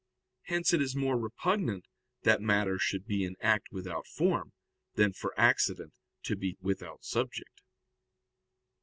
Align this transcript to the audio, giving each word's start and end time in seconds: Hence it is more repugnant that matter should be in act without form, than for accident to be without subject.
Hence 0.45 0.73
it 0.73 0.81
is 0.81 0.95
more 0.95 1.15
repugnant 1.15 1.85
that 2.23 2.41
matter 2.41 2.79
should 2.79 3.05
be 3.05 3.23
in 3.23 3.35
act 3.39 3.67
without 3.71 4.07
form, 4.07 4.51
than 4.95 5.13
for 5.13 5.39
accident 5.39 5.93
to 6.23 6.35
be 6.35 6.57
without 6.59 7.03
subject. 7.03 7.61